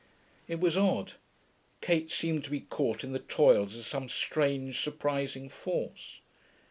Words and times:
It 0.47 0.59
was 0.59 0.79
odd. 0.79 1.13
Kate 1.79 2.09
seemed 2.09 2.43
to 2.45 2.49
be 2.49 2.61
caught 2.61 3.03
in 3.03 3.11
the 3.11 3.19
toils 3.19 3.75
of 3.77 3.85
some 3.85 4.09
strange, 4.09 4.79
surprising 4.79 5.47
force. 5.47 6.21